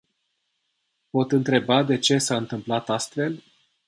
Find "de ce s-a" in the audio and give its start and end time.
1.83-2.35